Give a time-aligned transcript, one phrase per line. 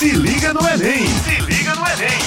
[0.00, 1.06] Se liga no Enem!
[1.06, 2.18] Se liga no Enem!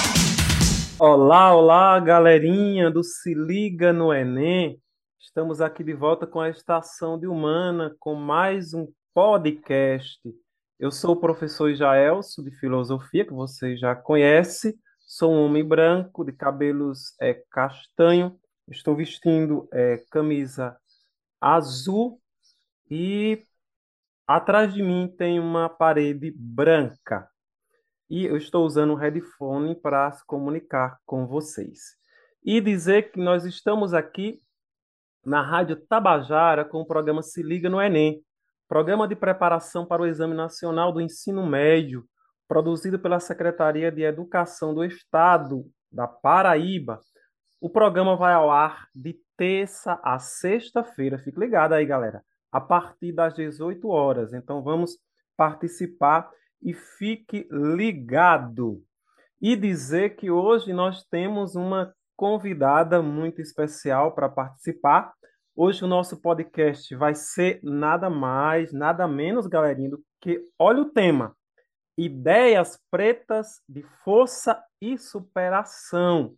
[0.99, 4.79] Olá, olá, galerinha do Se Liga no Enem.
[5.19, 10.19] Estamos aqui de volta com a Estação de Humana, com mais um podcast.
[10.79, 14.77] Eu sou o professor Jaelso, de Filosofia, que você já conhece.
[14.99, 18.39] Sou um homem branco, de cabelos é, castanho.
[18.69, 20.77] Estou vestindo é, camisa
[21.41, 22.21] azul
[22.87, 23.43] e
[24.27, 27.32] atrás de mim tem uma parede branca.
[28.09, 31.79] E eu estou usando um headphone para se comunicar com vocês.
[32.43, 34.39] E dizer que nós estamos aqui
[35.25, 38.21] na Rádio Tabajara com o programa Se Liga no Enem,
[38.67, 42.05] programa de preparação para o Exame Nacional do Ensino Médio,
[42.47, 46.99] produzido pela Secretaria de Educação do Estado da Paraíba.
[47.61, 51.17] O programa vai ao ar de terça a sexta-feira.
[51.17, 52.23] Fique ligado aí, galera.
[52.51, 54.33] A partir das 18 horas.
[54.33, 54.97] Então vamos
[55.37, 56.29] participar
[56.63, 58.81] e fique ligado.
[59.41, 65.13] E dizer que hoje nós temos uma convidada muito especial para participar.
[65.55, 70.89] Hoje o nosso podcast vai ser nada mais, nada menos, galerinha, do que olha o
[70.89, 71.35] tema:
[71.97, 76.35] ideias pretas de força e superação.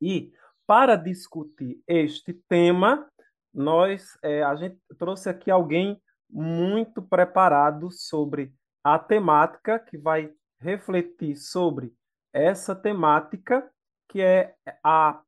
[0.00, 0.32] E
[0.66, 3.08] para discutir este tema,
[3.52, 11.36] nós é, a gente trouxe aqui alguém muito preparado sobre a temática que vai refletir
[11.36, 11.92] sobre
[12.32, 13.68] essa temática
[14.08, 15.20] que é a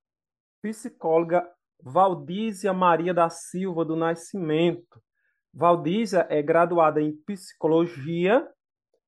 [0.61, 1.48] psicóloga
[1.83, 5.03] Valdísia Maria da Silva do Nascimento.
[5.53, 8.48] Valdísia é graduada em psicologia,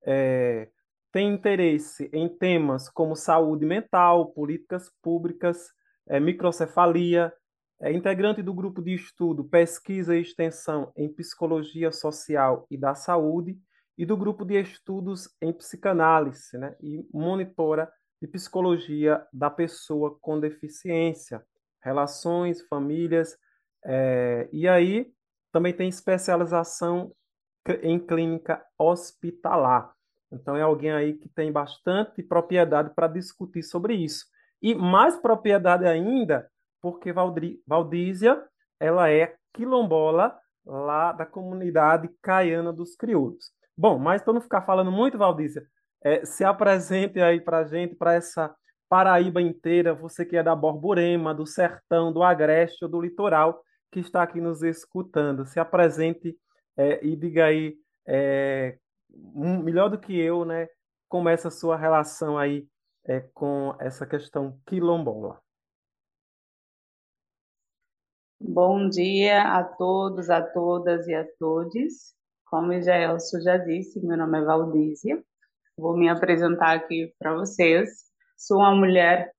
[0.05, 0.69] é,
[1.13, 5.69] tem interesse em temas como saúde mental, políticas públicas,
[6.09, 7.33] é, microcefalia,
[7.81, 13.59] é integrante do grupo de estudo Pesquisa e Extensão em Psicologia Social e da Saúde
[13.97, 16.77] e do grupo de estudos em psicanálise, né?
[16.81, 21.45] E monitora de psicologia da pessoa com deficiência,
[21.83, 23.37] relações, famílias,
[23.85, 25.13] é, e aí
[25.53, 27.13] também tem especialização
[27.83, 29.93] em clínica hospitalar.
[30.33, 34.25] Então é alguém aí que tem bastante propriedade para discutir sobre isso.
[34.61, 36.51] E mais propriedade ainda,
[36.81, 37.13] porque
[37.67, 38.43] Valdísia,
[38.81, 43.53] ela é quilombola lá da comunidade caiana dos crioulos.
[43.77, 45.67] Bom, mas para não ficar falando muito, Valdícia,
[46.03, 48.55] é, se apresente aí para gente, para essa
[48.89, 54.01] Paraíba inteira, você que é da Borborema, do Sertão, do Agreste ou do Litoral, que
[54.01, 55.47] está aqui nos escutando.
[55.47, 56.37] Se apresente
[56.77, 57.77] é, e diga aí,
[58.07, 58.79] é,
[59.11, 60.69] um, melhor do que eu, né,
[61.09, 62.69] como é essa sua relação aí
[63.05, 65.41] é, com essa questão quilombola.
[68.39, 72.15] Bom dia a todos, a todas e a todos.
[72.55, 75.21] Como o Jaelso já disse, meu nome é Valdísia.
[75.77, 77.91] Vou me apresentar aqui para vocês.
[78.37, 79.33] Sou uma mulher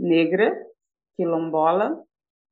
[0.00, 0.50] negra,
[1.14, 2.02] quilombola,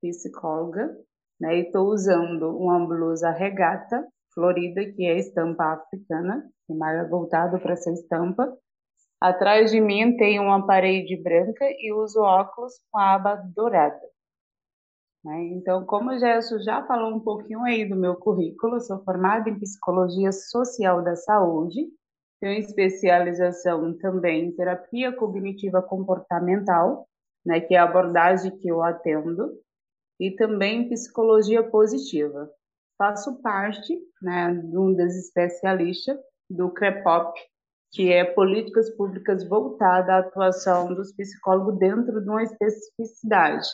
[0.03, 0.95] psicóloga,
[1.41, 1.57] né?
[1.57, 7.73] E estou usando uma blusa regata florida, que é estampa africana, e mais voltado para
[7.73, 8.55] essa estampa.
[9.23, 13.99] Atrás de mim tem uma parede branca e uso óculos com a aba dourada.
[15.25, 15.49] Né?
[15.49, 19.59] Então, como o Gerson já falou um pouquinho aí do meu currículo, sou formada em
[19.59, 21.87] Psicologia Social da Saúde,
[22.41, 27.07] tenho especialização também em Terapia Cognitiva Comportamental,
[27.45, 29.53] né, que é a abordagem que eu atendo,
[30.19, 32.51] e também em Psicologia Positiva.
[32.97, 37.39] Faço parte né, de um dos especialistas do CREPOP,
[37.93, 43.69] que é Políticas Públicas voltada à atuação dos psicólogos dentro de uma especificidade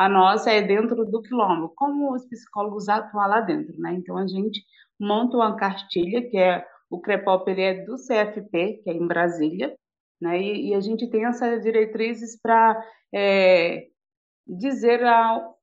[0.00, 3.92] a nossa é dentro do quilombo, como os psicólogos atuam lá dentro, né?
[3.92, 4.64] Então a gente
[4.98, 9.76] monta uma cartilha, que é o CREPOP, ele é do CFP, que é em Brasília,
[10.18, 10.40] né?
[10.40, 12.82] E, e a gente tem essas diretrizes para
[13.14, 13.88] é,
[14.46, 15.02] dizer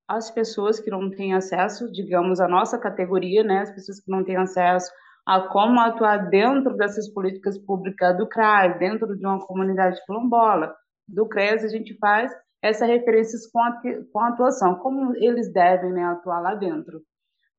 [0.07, 3.61] às pessoas que não têm acesso, digamos, à nossa categoria, né?
[3.61, 4.91] As pessoas que não têm acesso
[5.25, 10.75] a como atuar dentro dessas políticas públicas do CRAS, dentro de uma comunidade quilombola,
[11.07, 12.31] do CRES, a gente faz
[12.61, 13.81] essas referências com a,
[14.11, 17.01] com a atuação, como eles devem né, atuar lá dentro.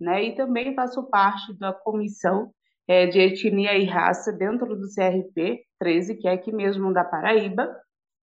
[0.00, 0.24] Né?
[0.24, 2.50] E também faço parte da comissão
[2.86, 7.68] é, de etnia e raça dentro do CRP 13, que é aqui mesmo da Paraíba,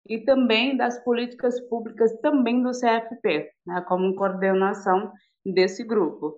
[0.09, 5.13] e também das políticas públicas também do CFP, né, como coordenação
[5.45, 6.35] desse grupo.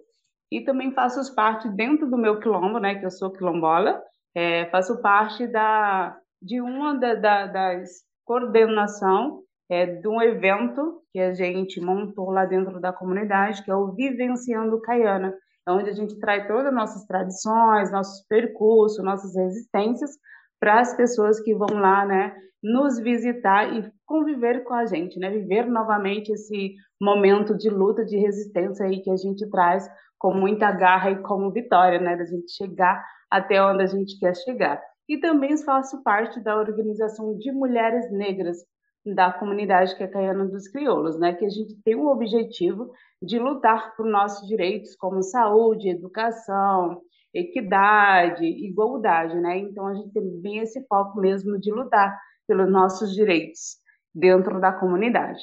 [0.50, 4.02] E também faço parte dentro do meu quilombo, né, que eu sou quilombola,
[4.34, 7.90] é, faço parte da, de uma da, da, das
[8.24, 13.74] coordenação é, de um evento que a gente montou lá dentro da comunidade, que é
[13.74, 15.34] o Vivenciando Caiana,
[15.66, 20.10] é onde a gente traz todas as nossas tradições, nossos percursos, nossas resistências,
[20.58, 25.30] para as pessoas que vão lá, né, nos visitar e conviver com a gente, né,
[25.30, 29.88] viver novamente esse momento de luta, de resistência aí que a gente traz
[30.18, 34.34] com muita garra e como vitória, né, da gente chegar até onde a gente quer
[34.34, 34.82] chegar.
[35.08, 38.58] E também faço parte da organização de mulheres negras
[39.04, 42.92] da comunidade que é Caiana dos Crioulos, né, que a gente tem o objetivo
[43.22, 47.00] de lutar por nossos direitos como saúde, educação,
[47.32, 49.58] equidade, igualdade, né?
[49.58, 53.76] Então a gente tem bem esse foco mesmo de lutar pelos nossos direitos
[54.14, 55.42] dentro da comunidade.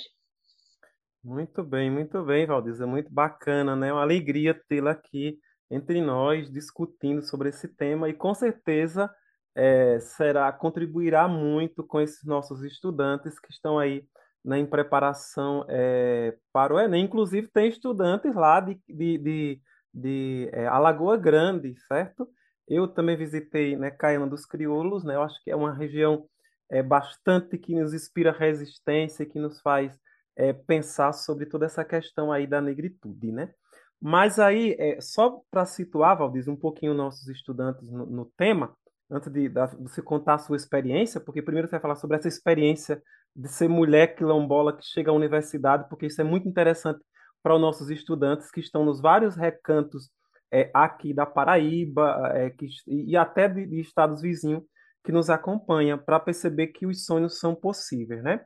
[1.24, 3.92] Muito bem, muito bem, Valdiza, muito bacana, né?
[3.92, 5.38] Uma alegria tê-la aqui
[5.72, 9.10] entre nós discutindo sobre esse tema e com certeza
[9.56, 14.06] é, será contribuirá muito com esses nossos estudantes que estão aí
[14.44, 17.06] né, em preparação é, para o Enem.
[17.06, 19.62] Inclusive tem estudantes lá de, de, de
[19.96, 22.28] de é, Alagoa Grande, certo?
[22.68, 25.16] Eu também visitei, né, Caiana dos Crioulos, né?
[25.16, 26.28] Eu acho que é uma região
[26.70, 29.98] é, bastante que nos inspira resistência, que nos faz
[30.36, 33.54] é, pensar sobre toda essa questão aí da negritude, né?
[34.02, 38.76] Mas aí, é, só para situar, Valdir, um pouquinho nossos estudantes no, no tema,
[39.10, 42.28] antes de, de, você contar a sua experiência, porque primeiro você vai falar sobre essa
[42.28, 43.02] experiência
[43.36, 47.00] de ser mulher quilombola que chega à universidade, porque isso é muito interessante
[47.44, 50.10] para os nossos estudantes que estão nos vários recantos
[50.52, 54.64] é, aqui da Paraíba é, que, e até de, de estados vizinhos
[55.04, 58.44] que nos acompanham para perceber que os sonhos são possíveis, né?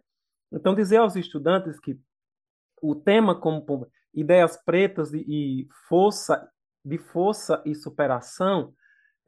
[0.51, 1.97] Então dizer aos estudantes que
[2.81, 6.49] o tema como ideias pretas e força
[6.83, 8.73] de força e superação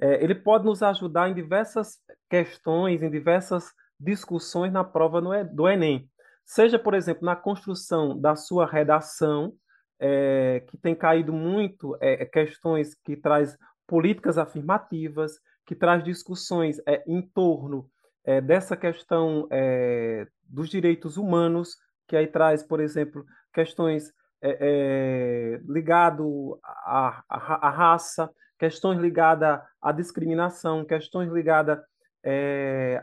[0.01, 1.99] é, ele pode nos ajudar em diversas
[2.29, 6.09] questões, em diversas discussões na prova do Enem.
[6.43, 9.53] Seja, por exemplo, na construção da sua redação,
[9.99, 13.55] é, que tem caído muito é, questões que traz
[13.87, 17.87] políticas afirmativas, que traz discussões é, em torno
[18.25, 21.77] é, dessa questão é, dos direitos humanos,
[22.07, 23.23] que aí traz, por exemplo,
[23.53, 24.11] questões
[24.41, 26.25] é, ligadas
[26.63, 28.29] à, à, à, raça,
[28.61, 31.79] questões ligadas à discriminação, questões ligadas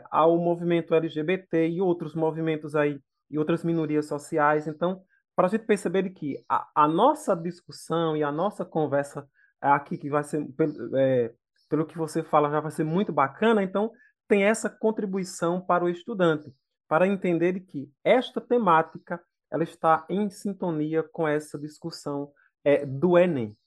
[0.09, 2.97] ao movimento LGBT e outros movimentos aí
[3.29, 4.67] e outras minorias sociais.
[4.67, 5.01] Então,
[5.35, 9.27] para a gente perceber que a, a, nossa discussão e a nossa conversa
[9.59, 11.33] aqui, que vai ser, pelo, é,
[11.67, 13.91] pelo que você fala, já vai ser muito bacana, então
[14.29, 16.49] tem essa contribuição para o estudante,
[16.87, 19.21] para entender que esta temática
[19.51, 22.31] ela está em sintonia com essa discussão
[22.63, 23.57] é, do Enem.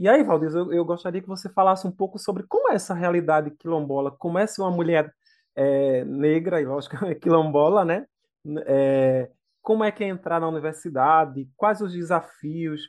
[0.00, 2.94] E aí, Valdir, eu, eu, gostaria que você falasse um pouco sobre como é essa
[2.94, 5.14] realidade quilombola, como é ser uma mulher
[5.54, 8.06] é, negra, e lógico, quilombola, né?
[8.64, 9.30] É,
[9.60, 11.46] como é que é entrar na universidade?
[11.54, 12.80] Quais os desafios?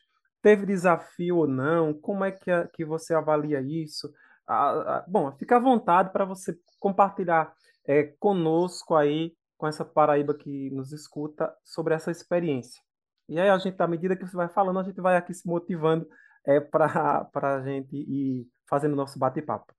[0.41, 1.93] Teve desafio ou não?
[1.93, 4.09] Como é que, é, que você avalia isso?
[4.47, 7.53] Ah, ah, bom, fica à vontade para você compartilhar
[7.85, 12.81] é, conosco aí, com essa Paraíba que nos escuta, sobre essa experiência.
[13.27, 15.45] E aí, a gente, à medida que você vai falando, a gente vai aqui se
[15.45, 16.07] motivando
[16.45, 19.73] é, para a gente ir fazendo nosso bate-papo.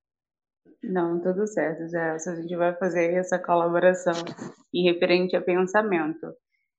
[0.82, 2.10] Não, tudo certo, Zé.
[2.10, 4.14] A gente vai fazer essa colaboração
[4.74, 6.34] em referente a pensamento.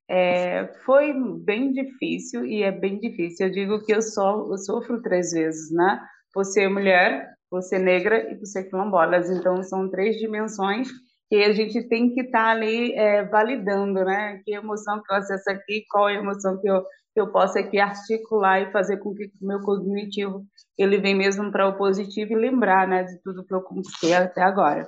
[0.10, 3.48] É, foi bem difícil e é bem difícil.
[3.48, 6.06] Eu digo que eu, só, eu sofro três vezes, né?
[6.36, 9.18] Você é mulher, você é negra e você é quilombola.
[9.18, 10.90] Então, são três dimensões
[11.30, 14.42] que a gente tem que estar tá ali é, validando, né?
[14.44, 16.82] Que emoção que eu acesso aqui, qual é a emoção que eu,
[17.14, 20.44] que eu posso aqui articular e fazer com que o meu cognitivo
[20.78, 24.42] ele vem mesmo para o positivo e lembrar, né, de tudo que eu conquistei até
[24.42, 24.88] agora.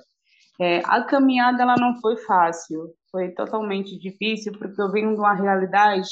[0.59, 5.33] É, a caminhada ela não foi fácil, foi totalmente difícil porque eu venho de uma
[5.33, 6.07] realidade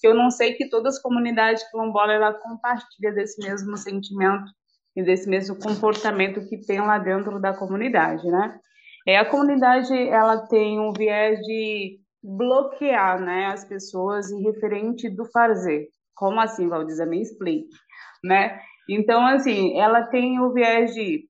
[0.00, 4.50] que eu não sei que todas as comunidades quilombolas ela compartilham desse mesmo sentimento
[4.94, 8.58] e desse mesmo comportamento que tem lá dentro da comunidade, né?
[9.08, 15.24] É, a comunidade ela tem um viés de bloquear, né, as pessoas em referente do
[15.24, 15.88] fazer.
[16.14, 17.06] Como assim, Valdiza?
[17.06, 17.74] Me explique,
[18.22, 18.60] né?
[18.86, 21.24] Então, assim, ela tem o viés de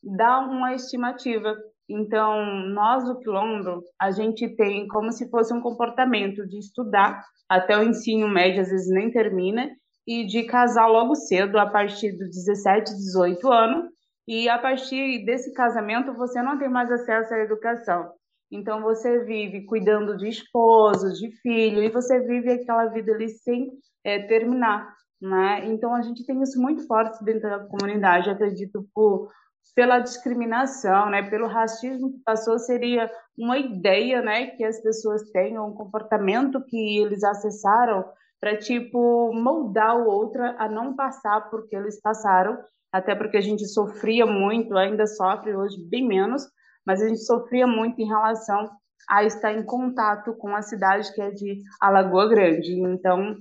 [0.00, 1.56] dar uma estimativa
[1.88, 7.76] então, nós do Quilombo, a gente tem como se fosse um comportamento de estudar até
[7.76, 9.68] o ensino médio, às vezes nem termina,
[10.06, 13.93] e de casar logo cedo, a partir dos 17, 18 anos,
[14.26, 18.12] e a partir desse casamento você não tem mais acesso à educação.
[18.50, 23.70] Então, você vive cuidando de esposo, de filho, e você vive aquela vida ali sem
[24.04, 24.94] é, terminar.
[25.20, 25.66] Né?
[25.66, 29.28] Então, a gente tem isso muito forte dentro da comunidade, acredito, por
[29.74, 35.68] pela discriminação, né, pelo racismo que passou, seria uma ideia, né, que as pessoas tenham,
[35.68, 38.04] um comportamento que eles acessaram
[38.44, 42.58] para tipo moldar o outro a não passar porque eles passaram,
[42.92, 46.42] até porque a gente sofria muito, ainda sofre hoje bem menos,
[46.86, 48.68] mas a gente sofria muito em relação
[49.08, 52.78] a estar em contato com a cidade que é de Alagoa Grande.
[52.82, 53.34] Então,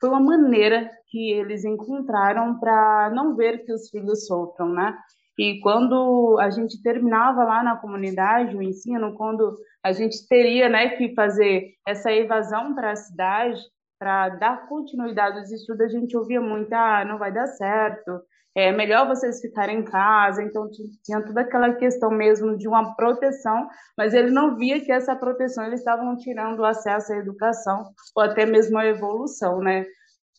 [0.00, 4.96] foi uma maneira que eles encontraram para não ver que os filhos sofram, né?
[5.38, 10.96] E quando a gente terminava lá na comunidade o ensino, quando a gente teria, né,
[10.96, 13.60] que fazer essa evasão para a cidade,
[13.98, 18.20] para dar continuidade aos estudos, a gente ouvia muito, ah, não vai dar certo,
[18.56, 20.42] é melhor vocês ficarem em casa.
[20.42, 20.68] Então
[21.04, 25.64] tinha toda aquela questão mesmo de uma proteção, mas ele não via que essa proteção
[25.66, 29.84] eles estavam tirando o acesso à educação ou até mesmo à evolução, né?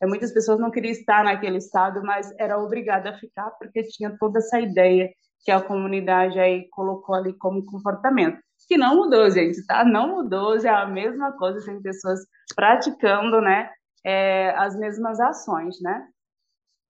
[0.02, 4.16] É, muitas pessoas não queriam estar naquele estado, mas era obrigada a ficar porque tinha
[4.20, 5.10] toda essa ideia
[5.44, 8.40] que a comunidade aí colocou ali como comportamento.
[8.68, 9.84] Que não mudou, gente, tá?
[9.86, 12.20] Não mudou, é a mesma coisa, tem pessoas
[12.56, 13.70] praticando, né,
[14.06, 16.08] é, as mesmas ações, né?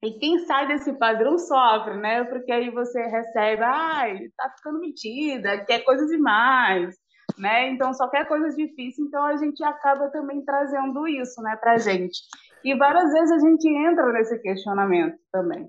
[0.03, 2.23] E quem sai desse padrão sofre, né?
[2.25, 6.95] Porque aí você recebe, ai, tá ficando metida, quer coisas demais,
[7.37, 7.69] né?
[7.69, 12.19] Então só quer coisas difíceis, então a gente acaba também trazendo isso, né, pra gente.
[12.63, 15.67] E várias vezes a gente entra nesse questionamento também.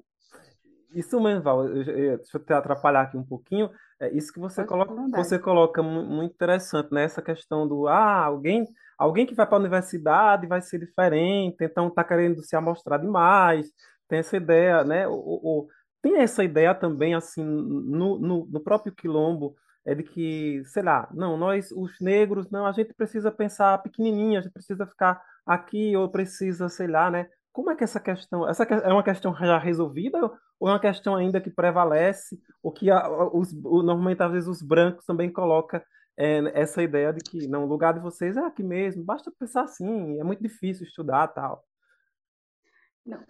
[0.92, 3.70] Isso mesmo, Val, deixa eu te atrapalhar aqui um pouquinho.
[4.00, 7.04] É isso que você coloca, você coloca muito interessante, né?
[7.04, 8.66] Essa questão do ah, alguém,
[8.96, 13.70] alguém que vai para a universidade vai ser diferente, então está querendo se amostrar demais,
[14.08, 15.06] tem essa ideia, né?
[15.08, 15.68] O, o,
[16.00, 19.54] tem essa ideia também, assim, no, no, no próprio quilombo,
[19.84, 24.38] é de que, sei lá, não, nós, os negros, não, a gente precisa pensar pequenininho,
[24.38, 27.28] a gente precisa ficar aqui, ou precisa, sei lá, né?
[27.52, 30.18] Como é que essa questão, essa é uma questão já resolvida
[30.60, 34.62] ou é uma questão ainda que prevalece, ou que a, os, normalmente às vezes os
[34.62, 35.80] brancos também colocam
[36.16, 39.62] é, essa ideia de que não, o lugar de vocês é aqui mesmo, basta pensar
[39.62, 41.64] assim, é muito difícil estudar tal.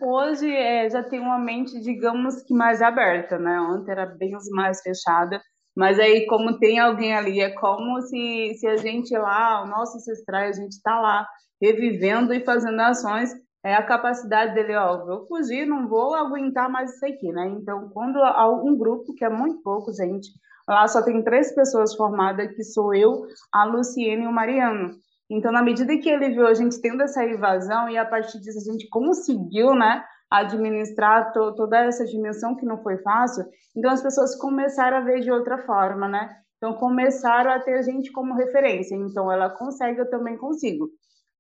[0.00, 3.60] Hoje é, já tem uma mente, digamos que mais aberta, né?
[3.60, 5.40] Ontem era bem mais fechada,
[5.76, 9.98] mas aí como tem alguém ali, é como se, se a gente lá, o nosso
[9.98, 11.28] ancestral, a gente está lá
[11.62, 13.32] revivendo e fazendo ações,
[13.68, 17.46] é a capacidade dele, ó, vou fugir, não vou aguentar mais isso aqui, né?
[17.48, 18.18] Então, quando
[18.64, 20.28] um grupo, que é muito pouco, gente,
[20.66, 24.90] lá só tem três pessoas formadas, que sou eu, a Luciene e o Mariano.
[25.30, 28.58] Então, na medida que ele viu a gente tendo essa invasão e a partir disso
[28.58, 33.44] a gente conseguiu, né, administrar to toda essa dimensão que não foi fácil,
[33.76, 36.30] então as pessoas começaram a ver de outra forma, né?
[36.56, 38.94] Então começaram a ter a gente como referência.
[38.94, 40.90] Então ela consegue, eu também consigo.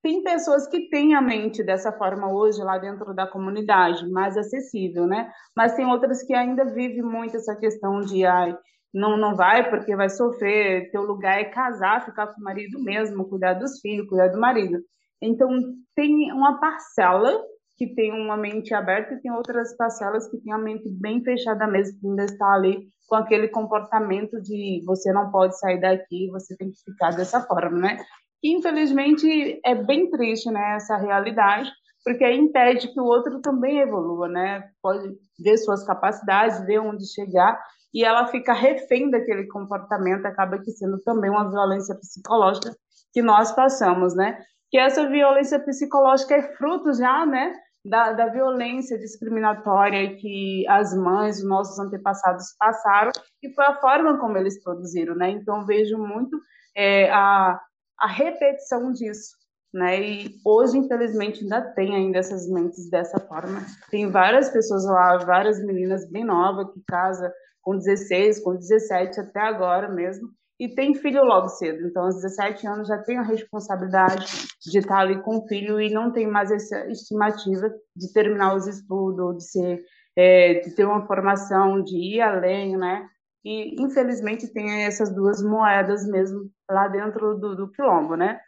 [0.02, 5.06] Tem pessoas que têm a mente dessa forma hoje lá dentro da comunidade, mais acessível,
[5.06, 5.30] né?
[5.56, 8.56] Mas tem outras que ainda vivem muito essa questão de ai,
[8.94, 13.28] não, não vai porque vai sofrer, teu lugar é casar, ficar com o marido mesmo,
[13.28, 14.78] cuidar dos filhos, cuidar do marido.
[15.20, 15.48] Então,
[15.96, 17.42] tem uma parcela
[17.76, 21.66] que tem uma mente aberta e tem outras parcelas que tem a mente bem fechada
[21.66, 26.56] mesmo, que ainda está ali com aquele comportamento de você não pode sair daqui, você
[26.56, 27.98] tem que ficar dessa forma, né?
[28.40, 31.70] Que infelizmente é bem triste, né, essa realidade,
[32.04, 34.64] porque aí impede que o outro também evolua, né?
[34.80, 37.60] Pode ver suas capacidades, ver onde chegar,
[37.92, 42.74] e ela fica refém daquele comportamento, acaba que sendo também uma violência psicológica
[43.12, 44.38] que nós passamos, né?
[44.70, 47.52] Que essa violência psicológica é fruto já, né,
[47.84, 53.10] da, da violência discriminatória que as mães, os nossos antepassados passaram,
[53.42, 55.30] e foi a forma como eles produziram, né?
[55.30, 56.38] Então vejo muito
[56.76, 57.58] é, a
[57.98, 59.36] a repetição disso,
[59.72, 60.00] né?
[60.00, 63.64] E hoje, infelizmente, ainda tem ainda essas mentes dessa forma.
[63.90, 69.40] Tem várias pessoas lá, várias meninas bem novas que casam com 16, com 17 até
[69.40, 71.86] agora mesmo, e tem filho logo cedo.
[71.86, 74.26] Então, aos 17 anos já tem a responsabilidade
[74.60, 78.66] de estar ali com o filho e não tem mais essa estimativa de terminar os
[78.66, 79.84] estudos, de ser,
[80.16, 83.08] é, de ter uma formação, de ir além, né?
[83.48, 88.38] E, infelizmente, tem essas duas moedas mesmo lá dentro do, do quilombo, né?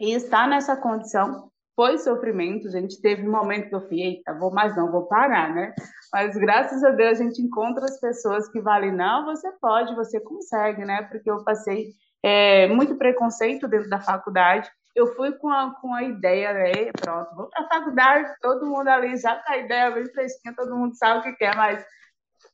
[0.00, 3.00] E estar nessa condição foi sofrimento, gente.
[3.00, 5.72] Teve um momento que eu fui, eita, vou mais não, vou parar, né?
[6.12, 10.18] Mas graças a Deus a gente encontra as pessoas que valem, não, você pode, você
[10.18, 11.02] consegue, né?
[11.02, 11.90] Porque eu passei
[12.20, 14.68] é, muito preconceito dentro da faculdade.
[14.92, 16.90] Eu fui com a, com a ideia, né?
[17.00, 20.76] Pronto, vou para a faculdade, todo mundo ali já com a ideia bem fresquinha, todo
[20.76, 21.86] mundo sabe o que quer, mas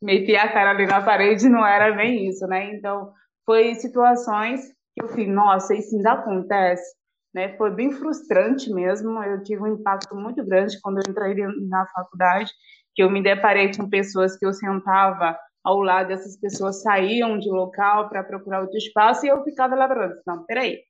[0.02, 2.74] meter a cara ali na parede não era bem isso, né?
[2.74, 3.12] Então,
[3.46, 4.60] foi situações
[4.94, 6.94] que eu falei, nossa, isso ainda acontece,
[7.34, 7.56] né?
[7.56, 11.34] Foi bem frustrante mesmo, eu tive um impacto muito grande quando eu entrei
[11.68, 12.50] na faculdade,
[12.94, 17.48] que eu me deparei com pessoas que eu sentava ao lado dessas pessoas saíam de
[17.48, 20.80] local para procurar outro espaço e eu ficava lá falando, não, peraí,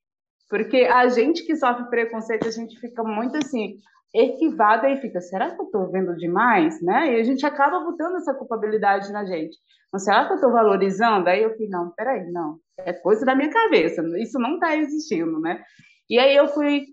[0.49, 3.77] porque a gente que sofre preconceito, a gente fica muito assim,
[4.15, 6.83] equivada e fica, será que eu estou vendo demais?
[6.83, 7.15] Né?
[7.15, 9.57] E a gente acaba botando essa culpabilidade na gente.
[9.93, 11.29] Mas será que eu estou valorizando?
[11.29, 15.39] Aí eu falei, não, peraí, não, é coisa da minha cabeça, isso não está existindo,
[15.39, 15.63] né?
[16.09, 16.85] E aí eu fui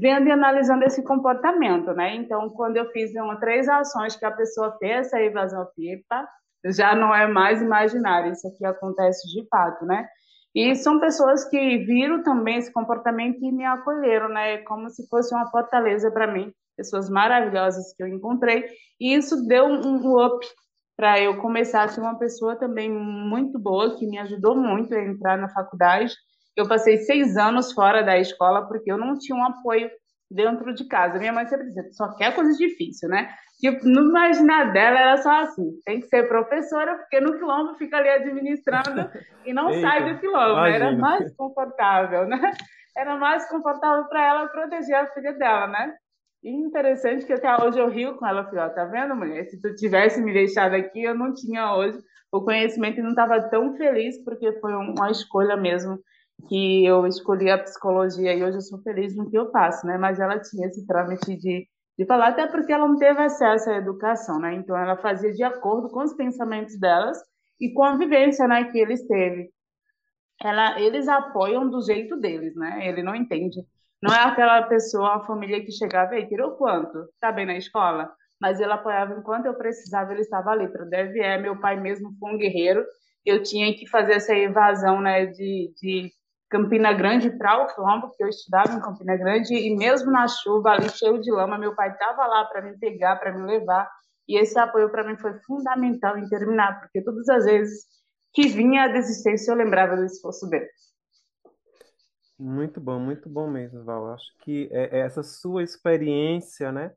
[0.00, 2.14] vendo e analisando esse comportamento, né?
[2.16, 6.28] Então, quando eu fiz uma, três ações que a pessoa fez essa evasão FIPA,
[6.66, 10.06] já não é mais imaginário, isso aqui acontece de fato, né?
[10.54, 14.58] E são pessoas que viram também esse comportamento e me acolheram, né?
[14.58, 18.64] Como se fosse uma fortaleza para mim, pessoas maravilhosas que eu encontrei,
[18.98, 20.46] e isso deu um up
[20.96, 25.04] para eu começar a ser uma pessoa também muito boa, que me ajudou muito a
[25.04, 26.14] entrar na faculdade
[26.58, 29.88] eu passei seis anos fora da escola porque eu não tinha um apoio
[30.28, 31.18] dentro de casa.
[31.18, 33.30] Minha mãe sempre dizia, só quer coisa difícil, né?
[33.60, 37.96] Tipo, no imaginar dela era só assim, tem que ser professora, porque no quilombo fica
[37.96, 39.08] ali administrando
[39.44, 40.52] e não Eita, sai do quilombo.
[40.52, 40.74] Imagina.
[40.74, 42.52] Era mais confortável, né?
[42.96, 45.94] Era mais confortável para ela proteger a filha dela, né?
[46.42, 49.44] Interessante que até hoje eu rio com ela, falei, ó, tá vendo, mulher?
[49.46, 51.98] Se tu tivesse me deixado aqui, eu não tinha hoje
[52.30, 55.98] o conhecimento e não estava tão feliz, porque foi uma escolha mesmo
[56.46, 59.98] que eu escolhi a psicologia e hoje eu sou feliz no que eu faço, né?
[59.98, 61.66] Mas ela tinha esse trâmite de,
[61.98, 64.54] de falar, até porque ela não teve acesso à educação, né?
[64.54, 67.18] Então ela fazia de acordo com os pensamentos delas
[67.60, 69.50] e com a vivência, né, que eles teve.
[70.40, 72.86] Ela, eles apoiam do jeito deles, né?
[72.86, 73.60] Ele não entende.
[74.02, 77.08] Não é aquela pessoa, a família que chegava e tirou quanto?
[77.20, 78.10] Tá bem na escola?
[78.40, 81.42] Mas ele apoiava enquanto eu precisava, ele estava ali para o DVE.
[81.42, 82.84] Meu pai mesmo foi um guerreiro.
[83.26, 86.10] Eu tinha que fazer essa evasão, né, de, de
[86.48, 90.70] Campina Grande para o Quilombo, porque eu estudava em Campina Grande, e mesmo na chuva,
[90.70, 93.88] ali cheio de lama, meu pai estava lá para me pegar, para me levar,
[94.26, 97.84] e esse apoio para mim foi fundamental em terminar, porque todas as vezes
[98.32, 100.68] que vinha a desistência, eu lembrava do esforço dele.
[102.38, 104.12] Muito bom, muito bom mesmo, Val.
[104.12, 106.92] Acho que é, essa sua experiência, né,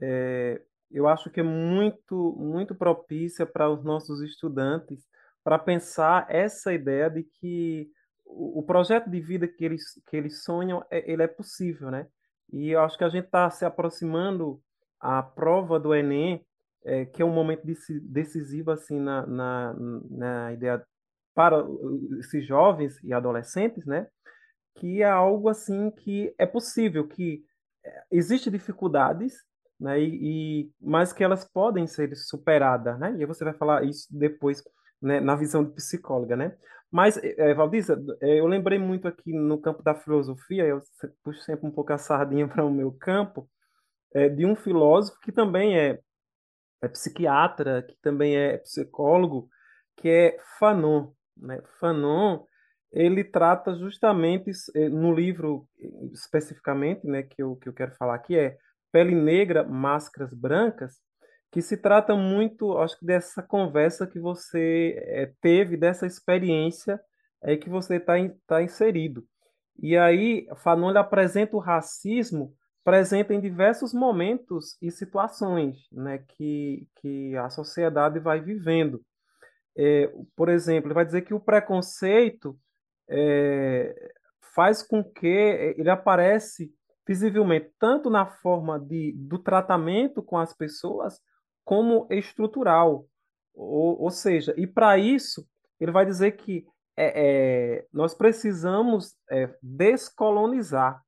[0.00, 5.06] é, eu acho que é muito, muito propícia para os nossos estudantes
[5.44, 7.90] para pensar essa ideia de que
[8.26, 12.06] o, projeto de vida que eles, que eles sonham, é, ele é possível, né?
[12.52, 14.60] E eu acho que a gente está se aproximando
[14.98, 16.44] à prova do Enem,
[16.84, 17.62] é, que é um momento
[18.02, 19.74] decisivo assim na, na,
[20.10, 20.84] na ideia
[21.34, 21.64] para
[22.18, 24.06] esses jovens e adolescentes, né?
[24.76, 27.44] Que é algo assim que é possível, que
[27.84, 29.34] é, existe dificuldades,
[29.78, 30.00] né?
[30.00, 33.14] E, e mas que elas podem ser superadas, né?
[33.18, 34.62] E você vai falar isso depois,
[35.00, 35.20] né?
[35.20, 36.56] Na visão de psicóloga, né?
[36.90, 40.80] Mas, é, Valdiza, eu lembrei muito aqui no campo da filosofia, eu
[41.22, 43.48] puxo sempre um pouco a sardinha para o meu campo,
[44.12, 46.00] é, de um filósofo que também é,
[46.82, 49.48] é, psiquiatra, que também é psicólogo,
[49.96, 51.12] que é Fanon.
[51.36, 51.62] Né?
[51.78, 52.44] Fanon,
[52.92, 54.50] ele trata justamente,
[54.90, 55.66] no livro
[56.12, 58.56] especificamente, né, que, eu, que eu quero falar aqui, é
[58.92, 60.94] Pele Negra, Máscaras Brancas,
[61.52, 67.00] que se trata muito, acho que dessa conversa que você é, teve, dessa experiência
[67.42, 68.14] é, que você está
[68.46, 69.24] tá inserido.
[69.78, 77.36] E aí, Fanon apresenta o racismo presente em diversos momentos e situações né, que, que
[77.36, 79.00] a sociedade vai vivendo.
[79.76, 82.58] É, por exemplo, ele vai dizer que o preconceito
[83.10, 84.12] é,
[84.54, 86.72] faz com que ele aparece
[87.06, 91.20] visivelmente tanto na forma de, do tratamento com as pessoas,
[91.64, 93.04] como estrutural.
[93.52, 95.44] Ou, ou seja, e para isso,
[95.80, 96.64] ele vai dizer que
[96.96, 101.02] é, é, nós precisamos é, descolonizar,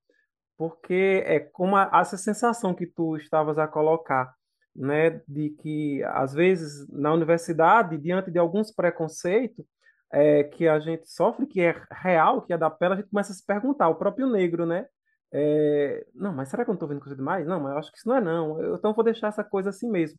[0.56, 4.34] porque é como a, essa sensação que tu estavas a colocar,
[4.74, 9.66] né, de que às vezes na universidade, diante de alguns preconceitos
[10.12, 13.32] é, que a gente sofre, que é real, que é da pele, a gente começa
[13.32, 14.86] a se perguntar, o próprio negro, né?
[15.32, 17.46] É, não, mas será que eu não estou vendo coisa demais?
[17.46, 18.74] Não, mas eu acho que isso não é não.
[18.74, 20.18] Então vou deixar essa coisa assim mesmo.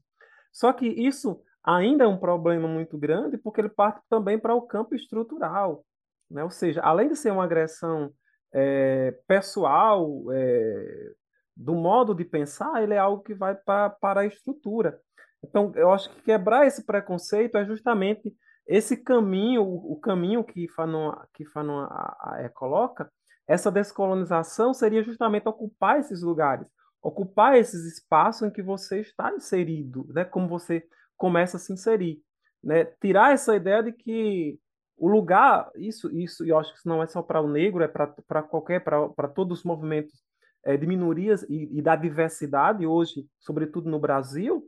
[0.51, 4.63] Só que isso ainda é um problema muito grande porque ele parte também para o
[4.63, 5.85] campo estrutural.
[6.29, 6.43] Né?
[6.43, 8.11] Ou seja, além de ser uma agressão
[8.51, 11.11] é, pessoal, é,
[11.55, 14.99] do modo de pensar, ele é algo que vai para a estrutura.
[15.43, 18.33] Então, eu acho que quebrar esse preconceito é justamente
[18.65, 23.11] esse caminho, o, caminho que Fanon, que Fanon a, a, é, coloca,
[23.47, 26.65] essa descolonização seria justamente ocupar esses lugares,
[27.01, 30.23] ocupar esses espaços em que você está inserido, né?
[30.23, 30.85] Como você
[31.17, 32.21] começa a se inserir,
[32.63, 32.85] né?
[33.01, 34.57] Tirar essa ideia de que
[34.95, 37.83] o lugar, isso, isso, e eu acho que isso não é só para o negro,
[37.83, 40.23] é para qualquer, para todos os movimentos
[40.63, 44.65] é, de minorias e, e da diversidade hoje, sobretudo no Brasil,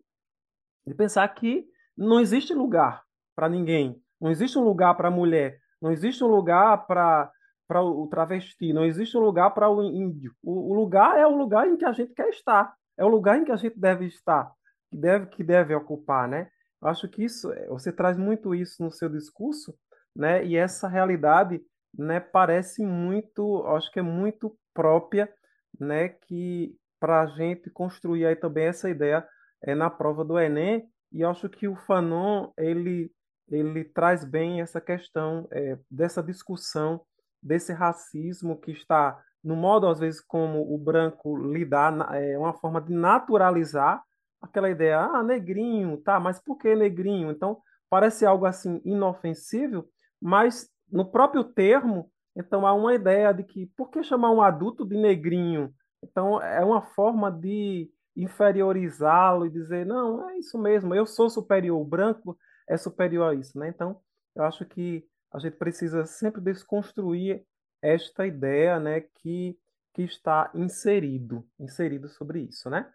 [0.85, 3.04] de pensar que não existe lugar
[3.35, 7.31] para ninguém, não existe um lugar para a mulher, não existe um lugar para
[7.67, 10.31] para o travesti, não existe um lugar para o índio.
[10.43, 12.71] O, o, lugar é o lugar em que a gente quer estar.
[12.95, 14.51] é o lugar em que a gente deve estar,
[14.87, 16.47] que deve, que deve ocupar, né?
[16.79, 19.75] Eu acho que isso, é, você traz muito isso no seu discurso,
[20.15, 20.45] né?
[20.45, 21.59] E essa realidade,
[21.97, 25.31] né, parece muito, acho que é muito própria,
[25.79, 29.27] né, que para a gente construir aí também essa ideia
[29.63, 33.11] é, na prova do Enem, e acho que o Fanon, ele,
[33.49, 37.01] ele traz bem essa questão é, dessa discussão,
[37.41, 42.81] desse racismo que está no modo, às vezes, como o branco lidar, é uma forma
[42.81, 44.03] de naturalizar
[44.41, 47.29] aquela ideia, ah, negrinho, tá, mas por que negrinho?
[47.29, 49.87] Então, parece algo assim inofensível,
[50.19, 54.83] mas no próprio termo, então há uma ideia de que por que chamar um adulto
[54.83, 55.71] de negrinho?
[56.03, 61.83] Então, é uma forma de inferiorizá-lo e dizer, não, é isso mesmo, eu sou superior,
[61.85, 62.35] branco
[62.67, 63.69] é superior a isso, né?
[63.69, 63.99] Então,
[64.35, 67.43] eu acho que a gente precisa sempre desconstruir
[67.81, 69.57] esta ideia, né, que,
[69.93, 72.89] que está inserido, inserido sobre isso, né?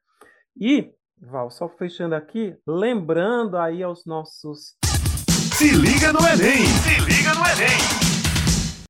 [0.57, 4.77] E, Val, só fechando aqui, lembrando aí aos nossos...
[5.57, 6.67] Se liga no Enem!
[6.67, 7.79] Se liga no Enem!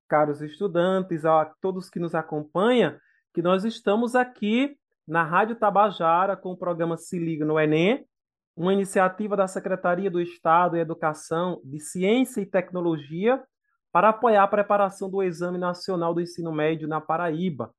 [0.08, 2.96] Caros estudantes, a todos que nos acompanham,
[3.34, 8.06] que nós estamos aqui na Rádio Tabajara com o programa Se Liga no Enem,
[8.60, 13.42] uma iniciativa da Secretaria do Estado de Educação, de Ciência e Tecnologia
[13.90, 17.74] para apoiar a preparação do Exame Nacional do Ensino Médio na Paraíba,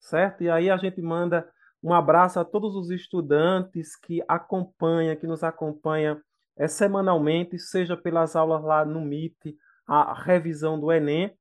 [0.00, 0.42] certo?
[0.42, 1.48] E aí a gente manda
[1.80, 6.20] um abraço a todos os estudantes que acompanham, que nos acompanham
[6.56, 11.32] é, semanalmente, seja pelas aulas lá no MIT, a revisão do Enem.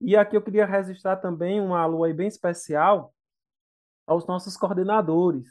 [0.00, 3.12] E aqui eu queria registrar também uma alô aí bem especial
[4.06, 5.46] aos nossos coordenadores,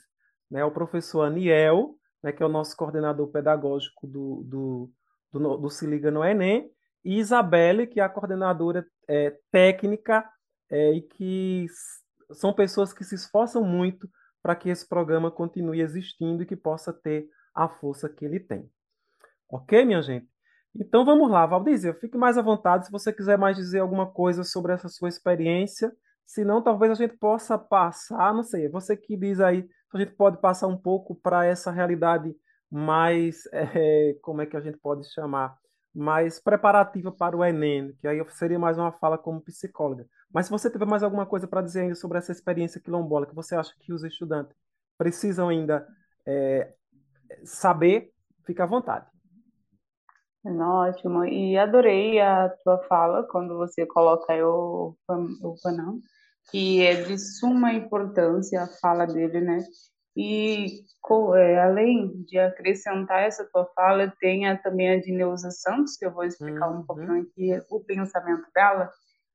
[0.50, 0.66] né?
[0.66, 4.92] O professor Aniel, né, que é o nosso coordenador pedagógico do, do,
[5.32, 6.70] do, do Se Liga no Enem,
[7.04, 10.30] e Isabelle, que é a coordenadora é, técnica
[10.70, 11.66] é, e que
[12.32, 14.10] são pessoas que se esforçam muito
[14.42, 18.70] para que esse programa continue existindo e que possa ter a força que ele tem.
[19.50, 20.28] Ok, minha gente?
[20.76, 24.44] Então vamos lá, Valdizia, fique mais à vontade se você quiser mais dizer alguma coisa
[24.44, 25.92] sobre essa sua experiência.
[26.26, 30.12] Se não, talvez a gente possa passar, não sei, você que diz aí, a gente
[30.14, 32.36] pode passar um pouco para essa realidade
[32.70, 35.58] mais, é, como é que a gente pode chamar?
[35.94, 40.06] mais preparativa para o Enem, que aí seria mais uma fala como psicóloga.
[40.32, 43.36] Mas se você tiver mais alguma coisa para dizer ainda sobre essa experiência quilombola, que
[43.36, 44.56] você acha que os estudantes
[44.98, 45.88] precisam ainda
[46.26, 46.74] é,
[47.44, 48.12] saber,
[48.46, 49.08] fica à vontade.
[50.46, 56.00] Ótimo, e adorei a tua fala quando você coloca o, o Panam,
[56.52, 59.60] que é de suma importância a fala dele, né?
[60.16, 60.84] E
[61.38, 66.06] é, além de acrescentar essa tua fala, tem a, também a de Neuza Santos, que
[66.06, 66.80] eu vou explicar uhum.
[66.80, 68.92] um pouquinho aqui o pensamento dela,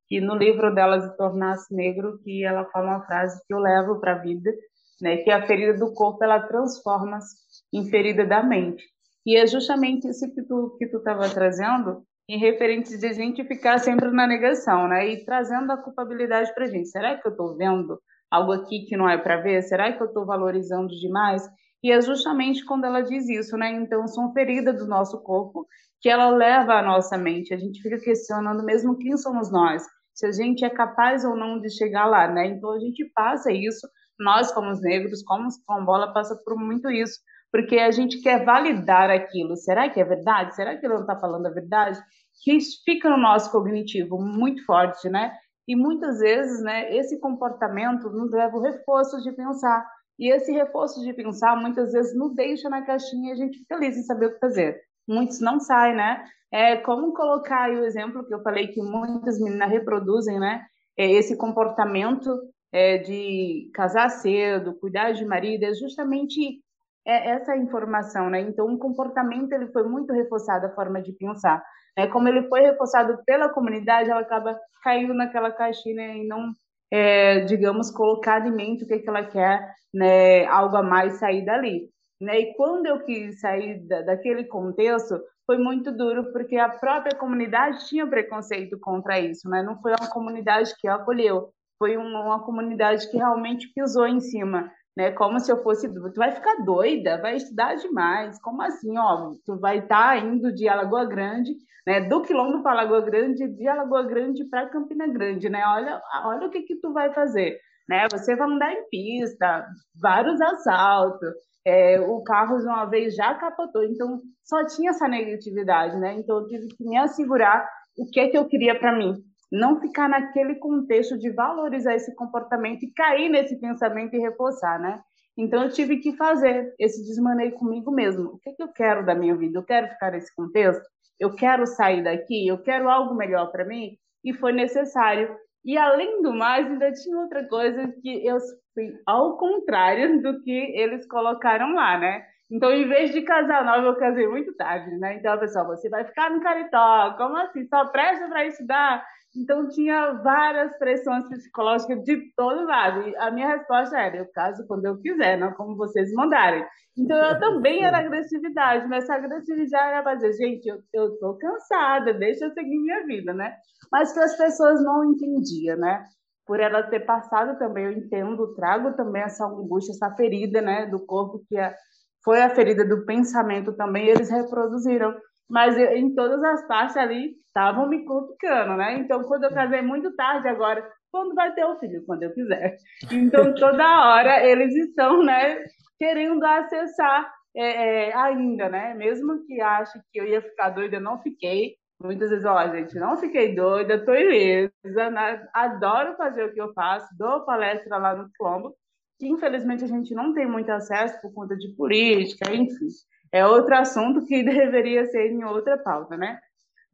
[0.07, 3.99] que no livro dela Se Tornasse Negro, que ela fala uma frase que eu levo
[3.99, 4.53] para a vida,
[5.01, 7.35] né, que a ferida do corpo ela transforma-se
[7.73, 8.85] em ferida da mente.
[9.27, 13.79] E é justamente isso que tu que tu estava trazendo, em referente de gente ficar
[13.79, 16.89] sempre na negação, né, e trazendo a culpabilidade para a gente.
[16.89, 17.99] Será que eu estou vendo
[18.31, 19.63] algo aqui que não é para ver?
[19.63, 21.47] Será que eu estou valorizando demais?
[21.83, 23.71] E é justamente quando ela diz isso, né?
[23.73, 25.67] Então, são feridas do nosso corpo
[26.01, 27.53] que ela leva à nossa mente.
[27.53, 29.85] A gente fica questionando mesmo quem somos nós,
[30.15, 32.47] se a gente é capaz ou não de chegar lá, né?
[32.47, 33.87] Então, a gente passa isso,
[34.19, 37.21] nós como os negros, como os bola passa por muito isso,
[37.55, 39.55] porque a gente quer validar aquilo.
[39.57, 40.57] Será que é verdade?
[40.57, 42.03] Será que ele não está falando a verdade?
[42.43, 45.33] Que fica no nosso cognitivo muito forte, né?
[45.69, 49.89] E muitas vezes, né, esse comportamento nos leva ao reforço de pensar.
[50.19, 53.77] E esse reforço de pensar muitas vezes nos deixa na caixinha e a gente fica
[53.77, 54.81] ali sem saber o que fazer.
[55.07, 56.25] Muitos não saem, né?
[56.51, 60.61] É como colocar aí o exemplo que eu falei que muitas meninas reproduzem, né?
[60.99, 62.37] É esse comportamento
[62.73, 66.64] é, de casar cedo, cuidar de marido, é justamente
[67.07, 68.41] é essa informação, né?
[68.41, 71.63] Então, o comportamento ele foi muito reforçado a forma de pensar.
[71.97, 72.07] Né?
[72.07, 76.17] Como ele foi reforçado pela comunidade, ela acaba caindo naquela caixinha né?
[76.19, 76.53] e não,
[76.91, 80.47] é, digamos, colocar em mente o que, que ela quer, né?
[80.47, 81.91] algo a mais sair dali.
[82.21, 82.41] Né?
[82.41, 87.87] E quando eu quis sair da, daquele contexto, foi muito duro, porque a própria comunidade
[87.87, 89.63] tinha preconceito contra isso, né?
[89.63, 94.71] não foi uma comunidade que acolheu, foi uma, uma comunidade que realmente pisou em cima
[94.97, 95.11] né?
[95.13, 98.41] Como se eu fosse, tu vai ficar doida, vai estudar demais.
[98.41, 99.33] Como assim, ó?
[99.45, 101.53] Tu vai estar tá indo de Alagoa Grande,
[101.87, 102.01] né?
[102.01, 105.63] Do quilombo para Alagoa Grande, de Alagoa Grande para Campina Grande, né?
[105.67, 108.07] Olha, olha o que que tu vai fazer, né?
[108.11, 109.67] Você vai andar em pista,
[110.01, 111.35] vários assaltos.
[111.67, 116.15] É, o carro uma vez já capotou, então só tinha essa negatividade, né?
[116.15, 119.15] Então eu tive que me assegurar o que é que eu queria para mim,
[119.55, 125.01] não ficar naquele contexto de valorizar esse comportamento e cair nesse pensamento e reforçar, né?
[125.37, 128.31] Então eu tive que fazer esse desmaneio comigo mesmo.
[128.31, 129.59] O que, que eu quero da minha vida?
[129.59, 130.83] Eu quero ficar nesse contexto?
[131.19, 132.47] Eu quero sair daqui?
[132.47, 133.97] Eu quero algo melhor para mim?
[134.25, 135.37] E foi necessário.
[135.65, 138.39] E além do mais, ainda tinha outra coisa que eu
[138.75, 142.25] fui ao contrário do que eles colocaram lá, né?
[142.51, 145.17] Então, em vez de casar nova, eu casei muito tarde, né?
[145.17, 147.67] Então, pessoal, você vai ficar no caritó, como assim?
[147.67, 149.05] Só presta para estudar?
[149.37, 153.09] Então, tinha várias pressões psicológicas de todo lado.
[153.09, 156.65] E a minha resposta era: eu caso quando eu quiser, não como vocês mandarem.
[156.97, 162.45] Então, eu também era agressividade, mas essa agressividade era dizer: gente, eu, tô cansada, deixa
[162.45, 163.55] eu seguir minha vida, né?
[163.91, 166.05] Mas que as pessoas não entendiam, né?
[166.47, 171.01] Por ela ter passado também, eu entendo, trago também essa angústia, essa ferida, né, do
[171.01, 171.75] corpo que é,
[172.23, 175.15] foi a ferida do pensamento também, eles reproduziram
[175.55, 178.99] mas eu, em todas as partes ali estavam me cutucando, né?
[178.99, 182.05] Então, quando eu casei muito tarde, agora, quando vai ter o filho?
[182.05, 182.75] Quando eu quiser.
[183.13, 185.63] Então, toda hora eles estão, né,
[185.97, 188.95] querendo acessar é, é, ainda, né?
[188.95, 191.77] Mesmo que ache que eu ia ficar doida, não fiquei.
[192.03, 194.73] Muitas vezes, ó, gente, não fiquei doida, tô ilesa,
[195.13, 195.47] né?
[195.55, 198.75] adoro fazer o que eu faço, dou palestra lá no Colombo,
[199.21, 202.89] que infelizmente a gente não tem muito acesso por conta de política, enfim
[203.35, 206.39] é outro assunto que deveria ser em outra pauta, né?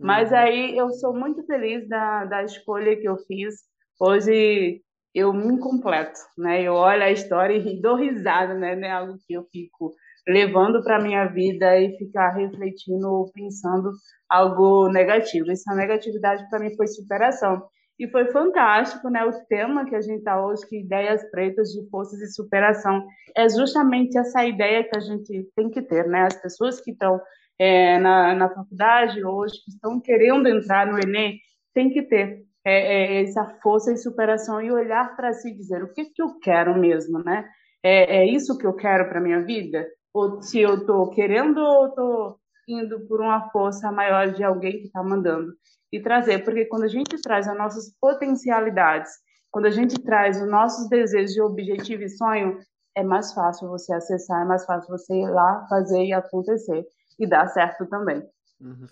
[0.00, 0.38] Mas uhum.
[0.38, 3.54] aí eu sou muito feliz da, da escolha que eu fiz.
[4.00, 4.80] Hoje
[5.14, 6.62] eu me completo, né?
[6.62, 8.74] Eu olho a história e dou risada, né?
[8.74, 9.92] Não é algo que eu fico
[10.26, 13.90] levando para minha vida e ficar refletindo ou pensando
[14.26, 15.50] algo negativo.
[15.50, 17.62] Essa negatividade para mim foi superação.
[18.00, 19.22] E foi fantástico, né?
[19.26, 23.46] O tema que a gente está hoje, que ideias pretas de forças e superação, é
[23.46, 26.22] justamente essa ideia que a gente tem que ter, né?
[26.22, 27.20] As pessoas que estão
[27.58, 31.38] é, na, na faculdade hoje, que estão querendo entrar no Enem,
[31.74, 35.84] tem que ter é, é, essa força e superação e olhar para si e dizer
[35.84, 37.46] o que, que eu quero mesmo, né?
[37.82, 39.86] É, é isso que eu quero para minha vida?
[40.14, 42.39] Ou se eu estou querendo ou estou
[42.72, 45.52] indo por uma força maior de alguém que está mandando?
[45.92, 49.10] e trazer, porque quando a gente traz as nossas potencialidades,
[49.50, 52.58] quando a gente traz os nossos desejos de objetivo e sonho,
[52.94, 56.86] é mais fácil você acessar, é mais fácil você ir lá, fazer e acontecer,
[57.18, 58.22] e dar certo também.
[58.60, 58.86] Uhum.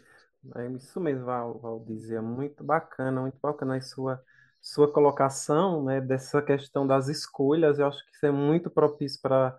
[0.56, 4.20] É isso mesmo, Val, Val dizer, muito bacana, muito bacana a sua,
[4.60, 9.58] sua colocação, né, dessa questão das escolhas, eu acho que isso é muito propício para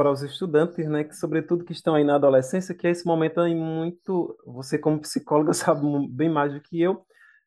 [0.00, 3.38] para os estudantes, né, que sobretudo que estão aí na adolescência, que é esse momento
[3.38, 7.04] aí muito, você como psicóloga sabe bem mais do que eu,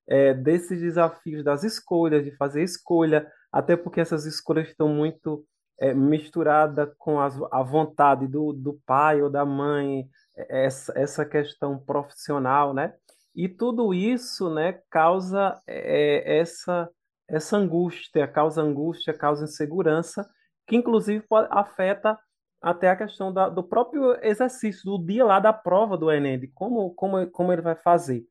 [0.07, 5.43] é, desses desafios das escolhas, de fazer escolha, até porque essas escolhas estão muito
[5.79, 11.25] é, misturadas com as, a vontade do, do pai ou da mãe, é, essa, essa
[11.25, 12.93] questão profissional, né?
[13.35, 16.87] E tudo isso, né, causa é, essa
[17.27, 20.29] essa angústia, causa angústia, causa insegurança,
[20.67, 22.19] que inclusive afeta
[22.63, 26.47] até a questão da, do próprio exercício, do dia lá da prova do Enem, de
[26.47, 28.23] como, como, como ele vai fazer.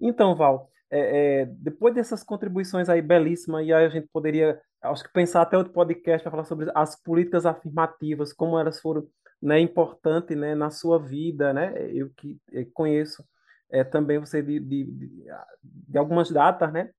[0.00, 5.04] Então, Val, é, é, depois dessas contribuições aí belíssimas, e aí a gente poderia, acho
[5.04, 9.06] que pensar até outro podcast para falar sobre as políticas afirmativas, como elas foram
[9.42, 11.74] né, importantes né, na sua vida, né?
[11.92, 12.40] Eu que
[12.72, 13.22] conheço
[13.70, 14.84] é, também você de, de,
[15.62, 16.90] de, algumas datas, né?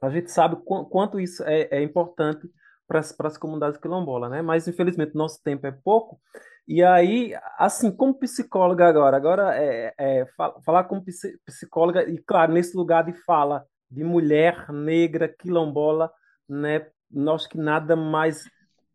[0.00, 2.48] A gente sabe qu quanto isso é, é importante
[2.86, 4.42] para as comunidades quilombolas, né?
[4.42, 6.20] Mas infelizmente nosso tempo é pouco.
[6.68, 10.26] E aí, assim, como psicóloga agora, agora é, é
[10.64, 11.04] falar como
[11.44, 16.10] psicóloga e claro nesse lugar de fala de mulher negra quilombola,
[16.48, 16.86] né?
[17.10, 18.44] Nós que nada mais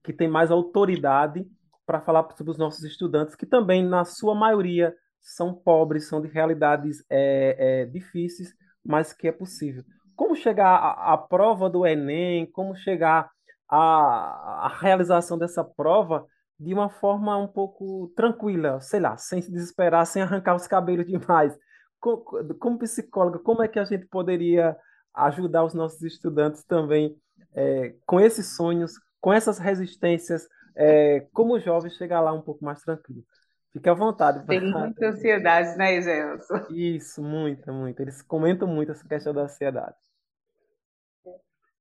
[0.03, 1.45] que tem mais autoridade
[1.85, 6.27] para falar sobre os nossos estudantes que também na sua maioria são pobres, são de
[6.27, 9.83] realidades é, é, difíceis, mas que é possível.
[10.15, 12.45] Como chegar à, à prova do Enem?
[12.45, 13.29] Como chegar
[13.71, 16.25] a, a realização dessa prova
[16.59, 21.05] de uma forma um pouco tranquila, sei lá, sem se desesperar, sem arrancar os cabelos
[21.07, 21.57] demais.
[21.99, 22.23] Como,
[22.59, 24.75] como psicóloga, como é que a gente poderia
[25.13, 27.15] ajudar os nossos estudantes também
[27.53, 32.81] é, com esses sonhos, com essas resistências, é, como jovens chegar lá um pouco mais
[32.81, 33.23] tranquilo?
[33.71, 34.45] Fique à vontade.
[34.45, 36.65] Tem muita ansiedade, né, Gelson?
[36.69, 38.01] Isso, muita, muita.
[38.01, 39.95] Eles comentam muito essa questão da ansiedade.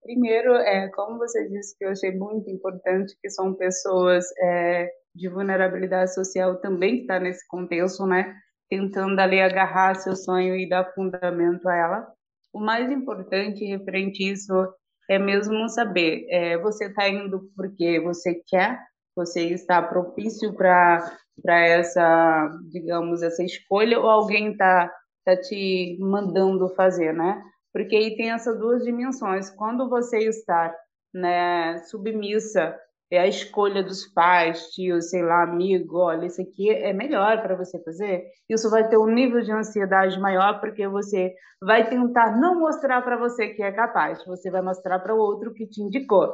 [0.02, 5.28] Primeiro, é, como você disse, que eu achei muito importante, que são pessoas é, de
[5.28, 8.34] vulnerabilidade social também que está nesse contexto, né?
[8.68, 12.12] Tentando ali agarrar seu sonho e dar fundamento a ela.
[12.52, 14.74] O mais importante referente a isso
[15.08, 18.80] é mesmo saber, é, você está indo porque você quer,
[19.14, 24.92] você está propício para para essa, digamos, essa escolha ou alguém está
[25.24, 27.42] tá te mandando fazer, né?
[27.72, 29.50] Porque aí tem essas duas dimensões.
[29.50, 30.74] Quando você está
[31.14, 32.76] né, submissa
[33.10, 37.56] é a escolha dos pais, tio, sei lá, amigo, olha, isso aqui é melhor para
[37.56, 38.24] você fazer.
[38.48, 43.16] Isso vai ter um nível de ansiedade maior porque você vai tentar não mostrar para
[43.16, 46.32] você que é capaz, você vai mostrar para o outro que te indicou.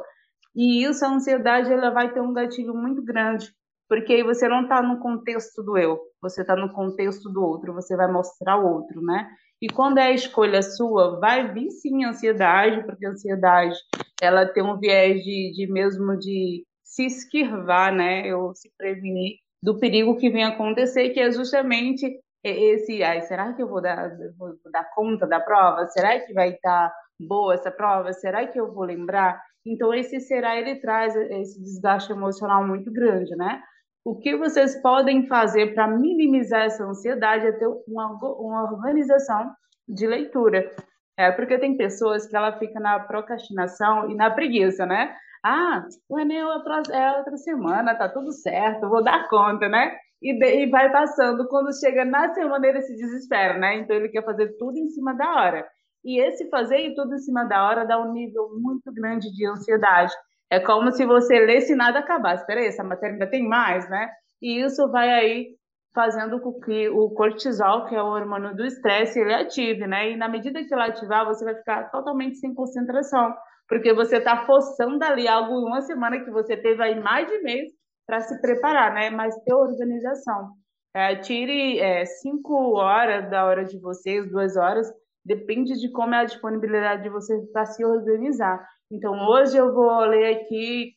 [0.55, 3.51] E isso, a ansiedade, ela vai ter um gatilho muito grande,
[3.89, 7.73] porque aí você não está no contexto do eu, você está no contexto do outro,
[7.73, 9.27] você vai mostrar o outro, né?
[9.61, 13.75] E quando é a escolha sua, vai vir sim ansiedade, porque a ansiedade
[14.21, 18.33] ela tem um viés de, de mesmo de se esquivar, né?
[18.35, 23.61] Ou se prevenir do perigo que vem acontecer, que é justamente esse, ai, será que
[23.61, 25.85] eu vou dar, vou dar conta da prova?
[25.87, 28.13] Será que vai estar boa essa prova?
[28.13, 29.41] Será que eu vou lembrar?
[29.65, 33.61] Então, esse será, ele traz esse desgaste emocional muito grande, né?
[34.07, 38.07] O que vocês podem fazer para minimizar essa ansiedade é ter uma,
[38.39, 39.51] uma organização
[39.85, 40.71] de leitura.
[41.19, 45.13] É, porque tem pessoas que ela fica na procrastinação e na preguiça, né?
[45.43, 49.97] Ah, o Enem é outra, é outra semana, tá tudo certo, vou dar conta, né?
[50.21, 51.45] E, de, e vai passando.
[51.49, 53.75] Quando chega na semana, ele se desespera, né?
[53.75, 55.67] Então ele quer fazer tudo em cima da hora.
[56.05, 60.13] E esse fazer tudo em cima da hora dá um nível muito grande de ansiedade.
[60.49, 62.43] É como se você lesse e nada acabasse.
[62.43, 64.09] Espera aí, essa matéria ainda tem mais, né?
[64.41, 65.47] E isso vai aí
[65.93, 70.11] fazendo com que o cortisol, que é o hormônio do estresse, ele ative, né?
[70.11, 73.33] E na medida que ele ativar, você vai ficar totalmente sem concentração,
[73.67, 77.39] porque você está forçando ali algo em uma semana que você teve aí mais de
[77.39, 77.71] mês
[78.05, 79.09] para se preparar, né?
[79.09, 80.51] Mas ter organização.
[80.95, 84.87] É, tire é, cinco horas da hora de vocês, duas horas,
[85.25, 88.65] depende de como é a disponibilidade de vocês para se organizar.
[88.89, 90.93] Então, hoje eu vou ler aqui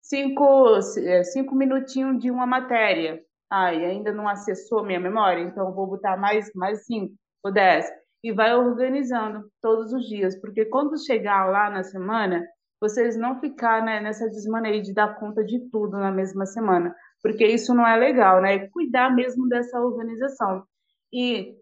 [0.00, 3.22] cinco, é, cinco minutinhos de uma matéria.
[3.50, 7.90] E ainda não acessou minha memória, então vou botar mais, mais cinco ou dez.
[8.22, 12.46] E vai organizando todos os dias, porque quando chegar lá na semana,
[12.80, 17.46] vocês não ficar né, nessa desmaneira de dar conta de tudo na mesma semana, porque
[17.46, 18.68] isso não é legal, né?
[18.68, 20.64] Cuidar mesmo dessa organização.
[21.12, 21.54] E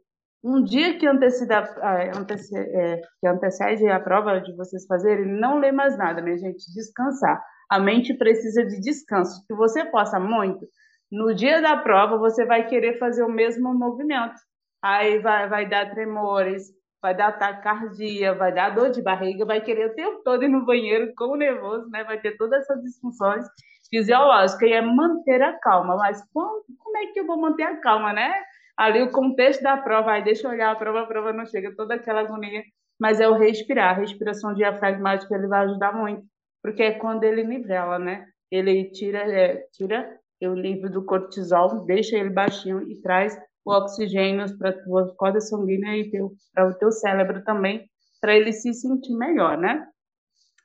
[0.47, 5.99] um dia que antecede, é, que antecede a prova de vocês fazerem, não lê mais
[5.99, 7.43] nada, minha gente, descansar.
[7.69, 9.45] A mente precisa de descanso.
[9.45, 10.65] Se você possa muito,
[11.11, 14.37] no dia da prova você vai querer fazer o mesmo movimento.
[14.81, 16.69] Aí vai, vai dar tremores,
[17.03, 20.65] vai dar taquicardia, vai dar dor de barriga, vai querer o tempo todo ir no
[20.65, 22.05] banheiro com nervoso, né?
[22.05, 23.45] Vai ter todas essas disfunções
[23.91, 25.97] fisiológicas e é manter a calma.
[25.97, 28.33] Mas como, como é que eu vou manter a calma, né?
[28.77, 31.75] Ali o contexto da prova, aí deixa eu olhar a prova, a prova não chega,
[31.75, 32.63] toda aquela agonia,
[32.99, 36.23] mas é o respirar, a respiração diafragmática ele vai ajudar muito,
[36.63, 38.27] porque é quando ele nivela, né?
[38.51, 44.57] Ele tira, é, tira o nível do cortisol, deixa ele baixinho e traz o oxigênio
[44.59, 46.11] para a tua corda sanguínea e
[46.55, 47.89] para o teu cérebro também,
[48.21, 49.87] para ele se sentir melhor, né?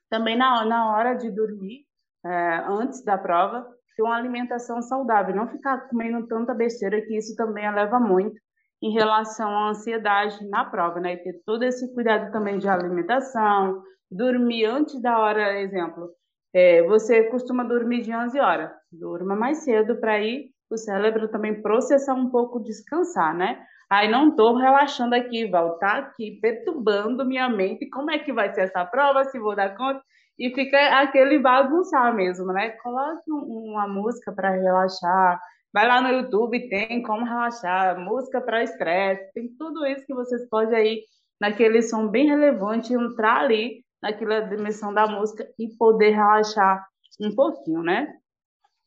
[0.09, 1.85] Também na, na hora de dormir,
[2.23, 7.35] é, antes da prova, ter uma alimentação saudável, não ficar comendo tanta besteira, que isso
[7.35, 8.39] também eleva muito
[8.81, 11.13] em relação à ansiedade na prova, né?
[11.13, 16.09] E ter todo esse cuidado também de alimentação, dormir antes da hora, exemplo.
[16.53, 21.61] É, você costuma dormir de 11 horas, durma mais cedo para ir o cérebro também
[21.61, 23.63] processar um pouco, descansar, né?
[23.89, 27.89] Aí não estou relaxando aqui, Val, tá aqui perturbando minha mente.
[27.89, 29.25] Como é que vai ser essa prova?
[29.25, 30.01] Se vou dar conta?
[30.41, 32.71] E fica aquele bagunçar mesmo, né?
[32.81, 35.39] Coloque uma música para relaxar.
[35.71, 40.49] Vai lá no YouTube, tem como relaxar, música para estresse, tem tudo isso que vocês
[40.49, 41.03] podem aí,
[41.39, 46.87] naquele som bem relevante, entrar ali naquela dimensão da música e poder relaxar
[47.21, 48.11] um pouquinho, né?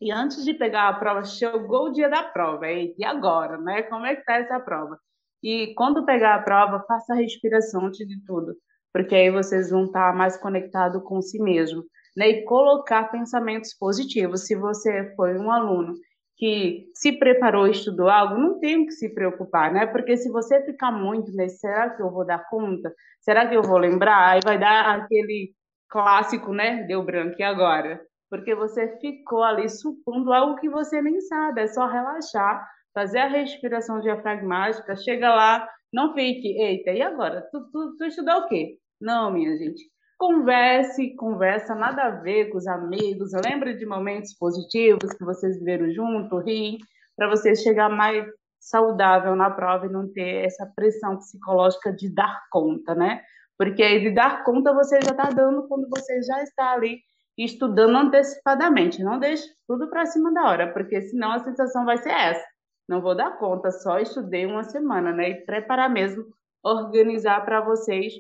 [0.01, 3.83] E antes de pegar a prova, chegou o dia da prova, e agora, né?
[3.83, 4.99] Como é que tá essa prova?
[5.41, 8.57] E quando pegar a prova, faça a respiração antes de tudo
[8.95, 11.83] porque aí vocês vão estar mais conectados com si mesmo,
[12.17, 12.29] né?
[12.29, 14.47] E colocar pensamentos positivos.
[14.47, 15.95] Se você foi um aluno
[16.37, 19.85] que se preparou, estudou algo, não tem que se preocupar, né?
[19.87, 22.95] Porque se você ficar muito nesse, será que eu vou dar conta?
[23.21, 24.29] Será que eu vou lembrar?
[24.29, 25.53] Aí vai dar aquele
[25.89, 26.85] clássico, né?
[26.85, 28.01] Deu branco e agora?
[28.31, 33.29] Porque você ficou ali supondo algo que você nem sabe, é só relaxar, fazer a
[33.29, 37.43] respiração diafragmática, chega lá, não fique, eita, e agora?
[37.51, 38.79] Tu, tu, tu estudou o quê?
[39.01, 39.83] Não, minha gente.
[40.19, 43.33] Converse, conversa nada a ver com os amigos.
[43.45, 46.79] Lembre de momentos positivos que vocês viveram junto, ri,
[47.17, 48.27] para você chegar mais
[48.61, 53.23] saudável na prova e não ter essa pressão psicológica de dar conta, né?
[53.59, 57.01] Porque aí de dar conta você já está dando quando você já está ali
[57.37, 59.03] estudando antecipadamente.
[59.03, 62.45] Não deixe tudo para cima da hora, porque senão a sensação vai ser essa.
[62.89, 65.31] Não vou dar conta, só estudei uma semana, né?
[65.31, 66.25] E preparar mesmo,
[66.63, 68.15] organizar para vocês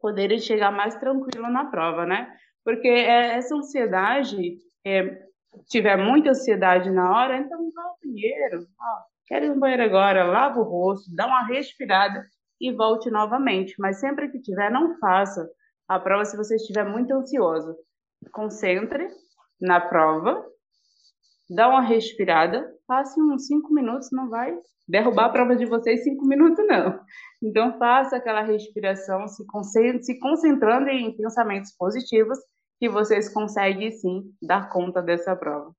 [0.00, 2.32] poderem chegar mais tranquilo na prova, né?
[2.64, 5.22] Porque é, essa ansiedade, é,
[5.68, 10.24] tiver muita ansiedade na hora, então vá ao banheiro, ó, quero ir no banheiro agora,
[10.24, 12.24] lava o rosto, dá uma respirada
[12.60, 13.74] e volte novamente.
[13.78, 15.48] Mas sempre que tiver, não faça
[15.88, 17.74] a prova se você estiver muito ansioso.
[18.32, 19.08] Concentre
[19.60, 20.44] na prova,
[21.50, 24.56] dá uma respirada, passe uns cinco minutos, não vai
[24.88, 27.00] derrubar a prova de vocês cinco minutos, não.
[27.42, 32.38] Então, faça aquela respiração, se, concentre, se concentrando em pensamentos positivos,
[32.78, 35.72] que vocês conseguem sim dar conta dessa prova.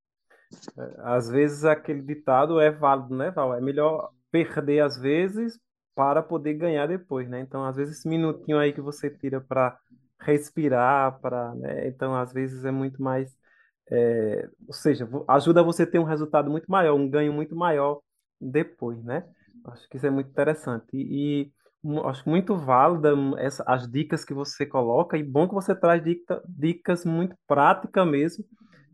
[0.78, 3.54] É, às vezes aquele ditado é válido, né, Val?
[3.56, 5.60] É melhor perder às vezes
[5.96, 7.42] para poder ganhar depois, né?
[7.42, 9.78] Então, às vezes esse minutinho aí que você tira para
[10.20, 11.88] respirar, para, né?
[11.88, 13.36] Então, às vezes é muito mais,
[13.90, 14.50] é...
[14.68, 18.02] ou seja, ajuda você a ter um resultado muito maior, um ganho muito maior
[18.40, 19.26] depois, né?
[19.66, 20.88] Acho que isso é muito interessante.
[20.94, 21.52] E, e
[22.06, 26.42] acho muito válida essa, as dicas que você coloca, e bom que você traz dica,
[26.48, 28.46] dicas muito práticas mesmo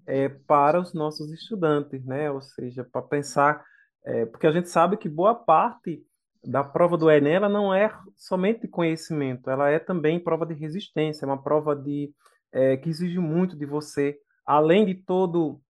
[0.05, 2.31] é, para os nossos estudantes, né?
[2.31, 3.63] Ou seja, para pensar,
[4.05, 6.01] é, porque a gente sabe que boa parte
[6.43, 11.25] da prova do Enem ela não é somente conhecimento, ela é também prova de resistência,
[11.25, 12.09] é uma prova de,
[12.53, 14.17] é, que exige muito de você,
[14.48, 15.62] além de todo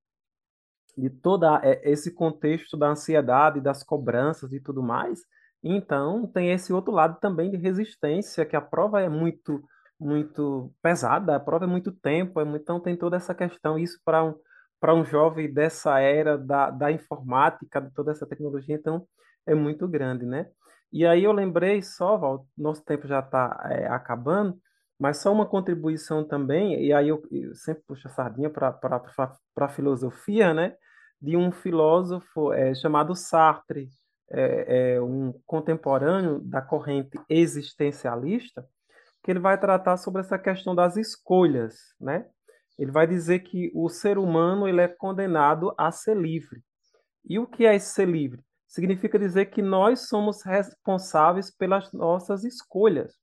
[0.98, 5.22] de todo é, esse contexto da ansiedade, das cobranças e tudo mais.
[5.64, 9.64] Então, tem esse outro lado também de resistência, que a prova é muito
[10.00, 14.24] muito pesada, a prova é muito tempo, é então tem toda essa questão, isso para
[14.24, 14.36] um,
[14.80, 19.08] para um jovem dessa era da, da informática, de toda essa tecnologia, então
[19.46, 20.48] é muito grande, né?
[20.92, 24.60] E aí eu lembrei só, Val, nosso tempo já está é, acabando,
[25.00, 28.80] mas só uma contribuição também, e aí eu, eu sempre puxo a sardinha para
[29.58, 30.76] a filosofia, né?
[31.22, 33.89] de um filósofo é, chamado Sartre,
[34.30, 38.66] é, é, um contemporâneo da corrente existencialista,
[39.24, 42.28] que ele vai tratar sobre essa questão das escolhas, né?
[42.78, 46.62] Ele vai dizer que o ser humano ele é condenado a ser livre.
[47.26, 48.43] E o que é ser livre?
[48.68, 53.16] Significa dizer que nós somos responsáveis pelas nossas escolhas.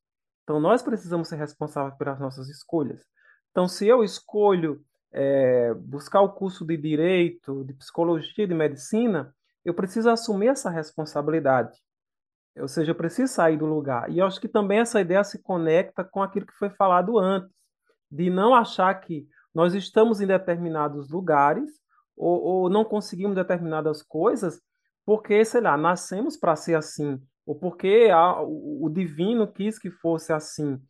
[0.44, 3.02] Então, nós precisamos ser responsáveis pelas nossas escolhas.
[3.50, 9.34] Então, se eu escolho é, buscar o curso de direito, de psicologia, de medicina,
[9.64, 11.76] eu preciso assumir essa responsabilidade.
[12.56, 14.10] Ou seja, eu preciso sair do lugar.
[14.10, 17.50] E eu acho que também essa ideia se conecta com aquilo que foi falado antes,
[18.10, 21.70] de não achar que nós estamos em determinados lugares
[22.16, 24.60] ou, ou não conseguimos determinadas coisas
[25.04, 29.90] porque, sei lá, nascemos para ser assim, ou porque a, o, o divino quis que
[29.90, 30.80] fosse assim,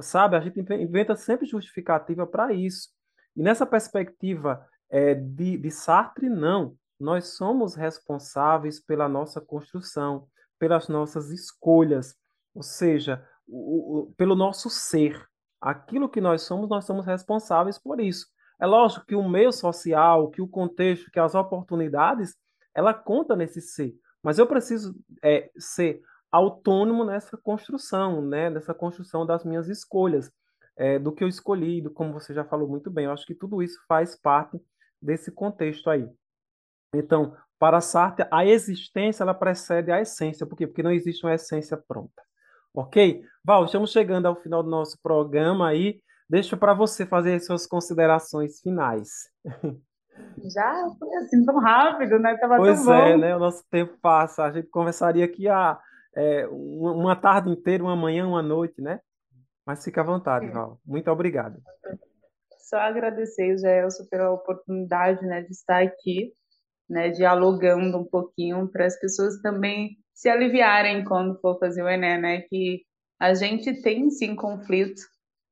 [0.00, 0.36] sabe?
[0.36, 2.88] A gente inventa sempre justificativa para isso.
[3.36, 6.76] E nessa perspectiva é, de, de Sartre, não.
[7.00, 12.14] Nós somos responsáveis pela nossa construção, pelas nossas escolhas,
[12.54, 15.20] ou seja, o, o, pelo nosso ser.
[15.60, 18.26] Aquilo que nós somos, nós somos responsáveis por isso.
[18.60, 22.36] É lógico que o meio social, que o contexto, que as oportunidades,
[22.74, 23.94] ela conta nesse ser.
[24.22, 26.00] Mas eu preciso é, ser
[26.30, 28.48] autônomo nessa construção, né?
[28.48, 30.30] nessa construção das minhas escolhas
[30.76, 33.04] é, do que eu escolhi, do, como você já falou muito bem.
[33.04, 34.60] Eu acho que tudo isso faz parte
[35.00, 36.08] desse contexto aí.
[36.94, 40.46] Então, para Sartre, a existência ela precede a essência.
[40.46, 40.66] Por quê?
[40.66, 42.22] Porque não existe uma essência pronta.
[42.74, 43.22] Ok?
[43.44, 46.00] Val, estamos chegando ao final do nosso programa aí.
[46.28, 49.30] Deixa para você fazer as suas considerações finais.
[50.52, 52.36] Já foi assim tão rápido, né?
[52.36, 53.18] Tava pois tão é, bom.
[53.18, 53.36] né?
[53.36, 54.44] O nosso tempo passa.
[54.44, 55.78] A gente conversaria aqui a,
[56.14, 59.00] é, uma tarde inteira, uma manhã, uma noite, né?
[59.66, 60.48] Mas fica à vontade.
[60.48, 60.78] Val.
[60.84, 61.60] Muito obrigado.
[62.58, 66.32] Só agradecer, Gelson, pela oportunidade, né, de estar aqui,
[66.88, 72.18] né, dialogando um pouquinho para as pessoas também se aliviarem quando for fazer o Enem,
[72.18, 72.82] né, que
[73.20, 75.02] a gente tem sim conflito,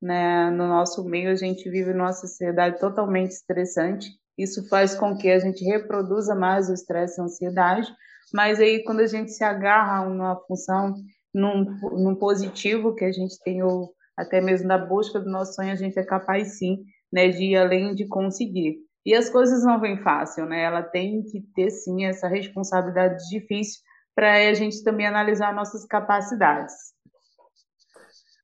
[0.01, 4.09] né, no nosso meio, a gente vive numa sociedade totalmente estressante,
[4.39, 7.93] isso faz com que a gente reproduza mais o estresse e a ansiedade,
[8.33, 10.95] mas aí quando a gente se agarra a uma função,
[11.35, 15.73] num, num positivo que a gente tem o até mesmo da busca do nosso sonho,
[15.73, 16.79] a gente é capaz sim,
[17.11, 18.77] né, de ir além de conseguir.
[19.05, 20.63] E as coisas não vêm fácil, né?
[20.63, 23.81] Ela tem que ter sim essa responsabilidade difícil
[24.15, 26.75] para a gente também analisar nossas capacidades.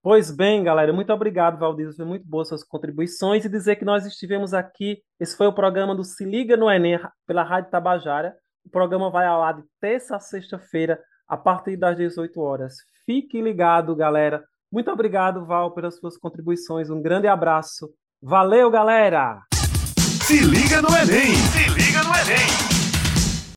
[0.09, 1.93] Pois bem, galera, muito obrigado, Valdir.
[1.93, 4.99] Foi muito boas suas contribuições e dizer que nós estivemos aqui.
[5.19, 6.97] Esse foi o programa do Se Liga no Enem
[7.27, 8.33] pela Rádio Tabajara.
[8.65, 12.75] O programa vai ao ar de terça a sexta-feira, a partir das 18 horas.
[13.05, 14.45] Fique ligado, galera.
[14.71, 16.89] Muito obrigado, Val, pelas suas contribuições.
[16.89, 17.91] Um grande abraço.
[18.23, 19.43] Valeu, galera!
[20.23, 21.35] Se liga no Enem!
[21.35, 22.76] Se liga no Enem!